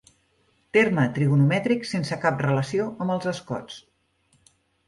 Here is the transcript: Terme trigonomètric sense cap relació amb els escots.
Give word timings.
Terme 0.77 1.03
trigonomètric 1.17 1.85
sense 1.91 2.19
cap 2.25 2.43
relació 2.47 2.89
amb 3.07 3.17
els 3.19 3.31
escots. 3.33 3.81